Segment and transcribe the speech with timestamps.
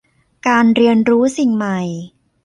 [0.47, 1.79] การเรียนรู้สิ่งใหม่